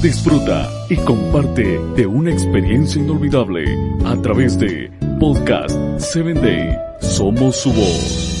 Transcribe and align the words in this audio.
Disfruta 0.00 0.68
y 0.88 0.96
comparte 0.98 1.80
de 1.96 2.06
una 2.06 2.30
experiencia 2.30 3.02
inolvidable 3.02 3.64
a 4.04 4.14
través 4.22 4.56
de 4.58 4.92
Podcast 5.18 5.76
7 5.98 6.34
Day. 6.34 6.78
Somos 7.00 7.56
su 7.56 7.72
voz. 7.72 8.36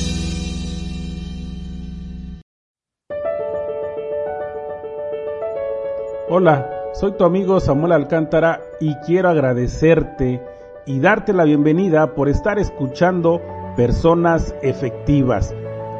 Hola, 6.28 6.70
soy 6.92 7.12
tu 7.12 7.24
amigo 7.24 7.58
Samuel 7.58 7.92
Alcántara 7.92 8.60
y 8.80 8.94
quiero 9.06 9.30
agradecerte 9.30 10.40
y 10.86 11.00
darte 11.00 11.32
la 11.32 11.44
bienvenida 11.44 12.14
por 12.14 12.28
estar 12.28 12.60
escuchando 12.60 13.42
Personas 13.76 14.54
Efectivas. 14.62 15.52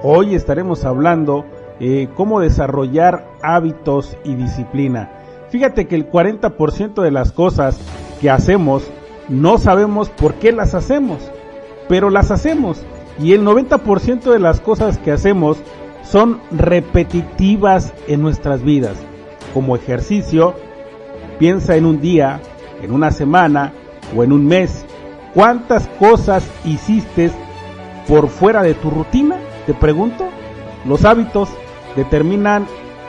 Hoy 0.03 0.37
estaremos 0.37 0.85
hablando 0.85 1.45
eh, 1.81 2.09
cómo 2.15 2.41
desarrollar 2.41 3.27
hábitos 3.47 4.17
y 4.25 4.35
disciplina. 4.35 5.11
Fíjate 5.51 5.87
que 5.87 5.95
el 5.95 6.11
40% 6.11 7.03
de 7.03 7.11
las 7.11 7.33
cosas 7.33 7.79
que 8.21 8.31
hacemos 8.31 8.83
no 9.29 9.59
sabemos 9.59 10.09
por 10.11 10.35
qué 10.35 10.53
las 10.53 10.75
hacemos, 10.75 11.31
pero 11.89 12.11
las 12.11 12.31
hacemos. 12.31 12.83
Y 13.19 13.33
el 13.33 13.45
90% 13.45 14.31
de 14.31 14.39
las 14.39 14.61
cosas 14.61 14.99
que 14.99 15.13
hacemos 15.13 15.59
son 16.03 16.41
repetitivas 16.51 17.95
en 18.07 18.23
nuestras 18.23 18.63
vidas. 18.63 18.97
Como 19.55 19.75
ejercicio, 19.75 20.55
piensa 21.39 21.77
en 21.77 21.87
un 21.87 22.01
día, 22.01 22.41
en 22.83 22.93
una 22.93 23.11
semana 23.11 23.73
o 24.15 24.23
en 24.23 24.33
un 24.33 24.47
mes. 24.47 24.85
¿Cuántas 25.35 25.89
cosas 25.99 26.49
hiciste 26.65 27.31
por 28.07 28.29
fuera 28.29 28.63
de 28.63 28.75
tu 28.75 28.91
rutina? 28.91 29.37
Te 29.67 29.75
pregunto. 29.75 30.25
Los 30.85 31.05
hábitos 31.05 31.49
determinan 31.97 32.67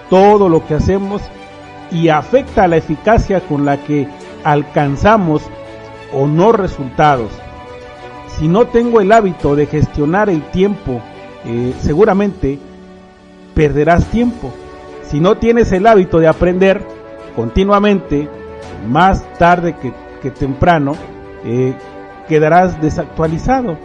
todo 0.09 0.49
lo 0.49 0.66
que 0.66 0.75
hacemos 0.75 1.21
y 1.91 2.09
afecta 2.09 2.67
la 2.67 2.77
eficacia 2.77 3.41
con 3.41 3.66
la 3.66 3.77
que 3.77 4.08
alcanzamos 4.44 5.44
o 6.14 6.27
no 6.27 6.52
resultados. 6.52 7.31
Si 8.38 8.47
no 8.47 8.67
tengo 8.67 9.02
el 9.02 9.11
hábito 9.11 9.55
de 9.55 9.66
gestionar 9.66 10.30
el 10.30 10.44
tiempo, 10.52 11.02
eh, 11.45 11.73
seguramente 11.80 12.59
perderás 13.53 14.05
tiempo. 14.05 14.53
Si 15.03 15.19
no 15.19 15.38
tienes 15.38 15.72
el 15.72 15.88
hábito 15.88 16.19
de 16.19 16.27
aprender 16.27 16.86
continuamente, 17.36 18.30
más 18.88 19.23
tarde 19.38 19.75
que, 19.75 20.31
temprano, 20.31 20.95
eh, 21.45 21.73
quedarás 22.27 22.81
desactualizado. 22.81 23.77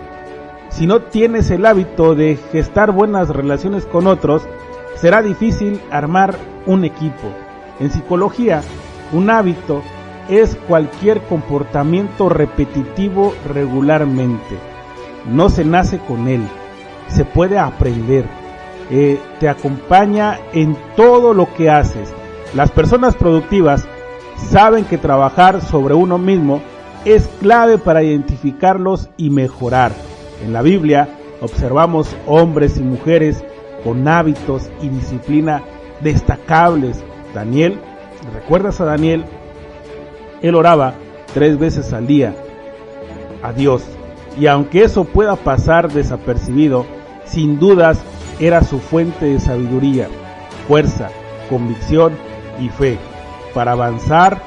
Si 0.70 0.86
no 0.86 1.02
tienes 1.02 1.50
el 1.50 1.64
hábito 1.66 2.16
de 2.16 2.36
gestar 2.50 2.90
buenas 2.90 3.28
relaciones 3.28 3.86
con 3.86 4.08
otros, 4.08 4.42
será 4.96 5.22
difícil 5.22 5.80
armar 5.90 6.34
un 6.66 6.84
equipo. 6.84 7.28
En 7.80 7.90
psicología, 7.90 8.62
un 9.12 9.30
hábito 9.30 9.82
es 10.28 10.56
cualquier 10.68 11.20
comportamiento 11.22 12.28
repetitivo 12.28 13.34
regularmente. 13.52 14.58
No 15.26 15.48
se 15.48 15.64
nace 15.64 15.98
con 15.98 16.28
él, 16.28 16.42
se 17.08 17.24
puede 17.24 17.58
aprender. 17.58 18.24
Eh, 18.90 19.20
te 19.40 19.48
acompaña 19.48 20.38
en 20.52 20.76
todo 20.96 21.34
lo 21.34 21.52
que 21.54 21.70
haces. 21.70 22.12
Las 22.54 22.70
personas 22.70 23.14
productivas 23.14 23.86
saben 24.50 24.84
que 24.84 24.98
trabajar 24.98 25.62
sobre 25.62 25.94
uno 25.94 26.18
mismo 26.18 26.60
es 27.04 27.28
clave 27.40 27.78
para 27.78 28.02
identificarlos 28.02 29.08
y 29.16 29.30
mejorar. 29.30 29.92
En 30.44 30.52
la 30.52 30.62
Biblia 30.62 31.08
observamos 31.40 32.14
hombres 32.26 32.76
y 32.76 32.82
mujeres 32.82 33.44
con 33.84 34.06
hábitos 34.08 34.70
y 34.80 34.88
disciplina 34.88 35.62
destacables. 36.00 37.02
Daniel, 37.34 37.78
¿recuerdas 38.34 38.80
a 38.80 38.84
Daniel? 38.84 39.24
Él 40.42 40.54
oraba 40.54 40.94
tres 41.32 41.58
veces 41.58 41.92
al 41.92 42.06
día 42.06 42.34
a 43.42 43.52
Dios. 43.52 43.82
Y 44.38 44.46
aunque 44.46 44.84
eso 44.84 45.04
pueda 45.04 45.36
pasar 45.36 45.92
desapercibido, 45.92 46.86
sin 47.24 47.58
dudas 47.58 48.00
era 48.40 48.62
su 48.62 48.80
fuente 48.80 49.26
de 49.26 49.40
sabiduría, 49.40 50.08
fuerza, 50.66 51.10
convicción 51.48 52.12
y 52.60 52.68
fe 52.68 52.98
para 53.54 53.72
avanzar, 53.72 54.42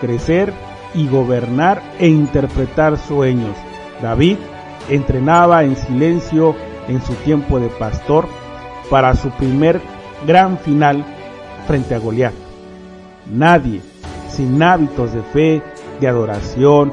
crecer 0.00 0.52
y 0.94 1.08
gobernar 1.08 1.82
e 1.98 2.08
interpretar 2.08 2.98
sueños. 2.98 3.56
David 4.02 4.36
entrenaba 4.88 5.64
en 5.64 5.76
silencio 5.76 6.54
en 6.88 7.02
su 7.02 7.14
tiempo 7.14 7.60
de 7.60 7.68
pastor 7.68 8.26
para 8.90 9.14
su 9.14 9.30
primer 9.30 9.80
gran 10.26 10.58
final 10.58 11.04
frente 11.66 11.94
a 11.94 11.98
Goliat. 11.98 12.34
Nadie 13.30 13.82
sin 14.28 14.62
hábitos 14.62 15.12
de 15.12 15.22
fe, 15.22 15.62
de 16.00 16.08
adoración 16.08 16.92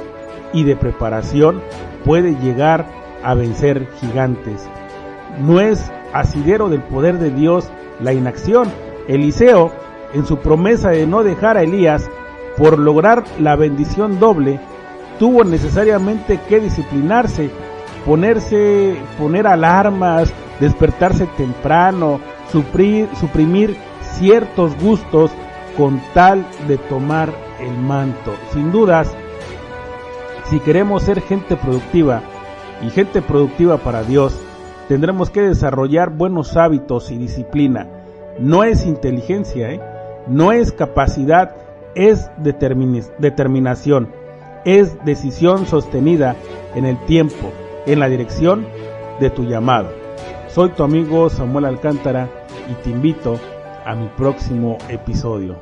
y 0.54 0.64
de 0.64 0.76
preparación 0.76 1.62
puede 2.04 2.36
llegar 2.36 2.86
a 3.24 3.34
vencer 3.34 3.88
gigantes. 4.00 4.68
No 5.40 5.60
es 5.60 5.92
asidero 6.14 6.70
del 6.70 6.82
poder 6.82 7.20
de 7.20 7.32
Dios 7.32 7.70
la 8.02 8.14
inacción. 8.14 8.68
Eliseo, 9.08 9.72
en 10.14 10.26
su 10.26 10.38
promesa 10.38 10.90
de 10.90 11.06
no 11.06 11.24
dejar 11.24 11.58
a 11.58 11.64
Elías 11.64 12.10
por 12.58 12.80
lograr 12.80 13.24
la 13.40 13.56
bendición 13.56 14.20
doble, 14.20 14.60
tuvo 15.20 15.44
necesariamente 15.44 16.40
que 16.48 16.60
disciplinarse, 16.60 17.50
ponerse, 18.06 18.96
poner 19.20 19.46
alarmas, 19.46 20.34
despertarse 20.60 21.28
temprano, 21.38 22.20
suprimir, 22.52 23.10
suprimir 23.20 23.76
ciertos 24.02 24.76
gustos 24.82 25.32
con 25.78 26.02
tal 26.14 26.46
de 26.68 26.78
tomar 26.78 27.30
el 27.60 27.78
manto. 27.78 28.34
Sin 28.54 28.72
dudas, 28.72 29.14
si 30.46 30.60
queremos 30.60 31.04
ser 31.04 31.22
gente 31.22 31.58
productiva 31.58 32.22
y 32.82 32.90
gente 32.90 33.22
productiva 33.22 33.78
para 33.78 34.04
Dios, 34.04 34.40
tendremos 34.88 35.30
que 35.30 35.42
desarrollar 35.42 36.12
buenos 36.12 36.56
hábitos 36.56 37.12
y 37.12 37.18
disciplina. 37.18 37.88
No 38.40 38.64
es 38.64 38.86
inteligencia, 38.86 39.72
¿eh? 39.72 39.82
no 40.28 40.52
es 40.52 40.72
capacidad, 40.72 41.56
es 41.96 42.30
determinación, 42.38 44.10
es 44.66 45.04
decisión 45.06 45.66
sostenida 45.66 46.36
en 46.76 46.86
el 46.86 46.98
tiempo, 47.06 47.52
en 47.86 48.00
la 48.00 48.10
dirección 48.10 48.66
de 49.20 49.30
tu 49.30 49.46
llamado. 49.46 50.05
Soy 50.56 50.70
tu 50.70 50.84
amigo 50.84 51.30
Samuel 51.30 51.66
Alcántara 51.66 52.30
y 52.72 52.74
te 52.76 52.90
invito 52.90 53.38
a 53.86 53.94
mi 53.94 54.08
próximo 54.08 54.78
episodio. 54.88 55.62